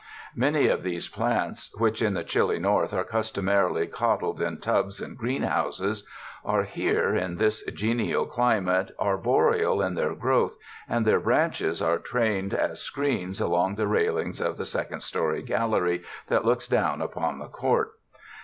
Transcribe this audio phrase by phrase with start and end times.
[0.35, 5.15] Many of these plants which, in the chilly North, are customarily coddled in tubs and
[5.15, 6.07] greenhouses,
[6.43, 8.67] are, here in this genial clime,
[8.99, 10.55] arboreal in their growth,
[10.89, 15.43] and their branches are trained as screens along the railings of the sec ond story
[15.43, 17.91] gallery that looks down upon the court.